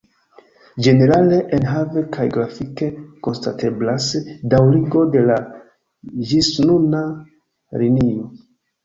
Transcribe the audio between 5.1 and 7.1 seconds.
de la ĝisnuna